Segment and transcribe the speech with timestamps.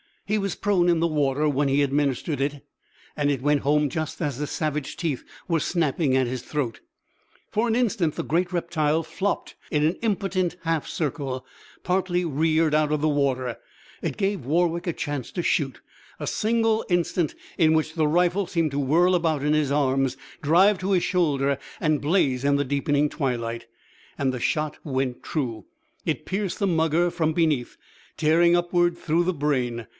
[0.25, 2.65] He was prone in the water when he administered it,
[3.17, 6.79] and it went home just as the savage teeth were snapping at his throat.
[7.51, 11.45] For an instant the great reptile flopped in an impotent half circle,
[11.83, 13.57] partly reared out of the water.
[14.01, 15.81] It gave Warwick a chance to shoot,
[16.17, 20.79] a single instant in which the rifle seemed to whirl about in his arms, drive
[20.79, 23.67] to his shoulder, and blaze in the deepening twilight.
[24.17, 25.65] And the shot went true.
[26.05, 27.75] It pierced the mugger from beneath,
[28.15, 29.87] tearing upward through the brain.